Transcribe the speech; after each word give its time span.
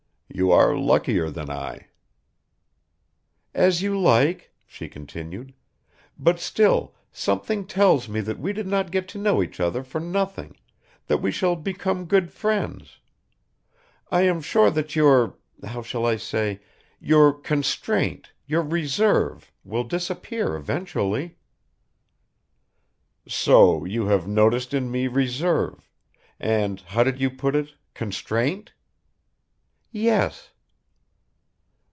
"You 0.33 0.49
are 0.53 0.77
luckier 0.77 1.29
than 1.29 1.49
I." 1.49 1.89
"As 3.53 3.81
you 3.81 3.99
like," 3.99 4.53
she 4.65 4.87
continued, 4.87 5.53
"but 6.17 6.39
still 6.39 6.95
something 7.11 7.67
tells 7.67 8.07
me 8.07 8.21
that 8.21 8.39
we 8.39 8.53
did 8.53 8.65
not 8.65 8.91
get 8.91 9.09
to 9.09 9.17
know 9.17 9.43
each 9.43 9.59
other 9.59 9.83
for 9.83 9.99
nothing, 9.99 10.55
that 11.07 11.17
we 11.17 11.31
shall 11.33 11.57
become 11.57 12.05
good 12.05 12.31
friends. 12.31 12.99
I 14.09 14.21
am 14.21 14.39
sure 14.39 14.71
that 14.71 14.95
your 14.95 15.37
how 15.65 15.81
shall 15.81 16.05
I 16.05 16.15
say 16.15 16.61
your 17.01 17.33
constraint, 17.33 18.31
your 18.45 18.61
reserve, 18.61 19.51
will 19.65 19.83
disappear 19.83 20.55
eventually." 20.55 21.35
"So 23.27 23.83
you 23.83 24.05
have 24.05 24.29
noticed 24.29 24.73
in 24.73 24.89
me 24.89 25.07
reserve... 25.07 25.89
and, 26.39 26.79
how 26.79 27.03
did 27.03 27.19
you 27.19 27.29
put 27.29 27.53
it 27.53 27.73
constraint?" 27.93 28.71
"Yes." 29.93 30.51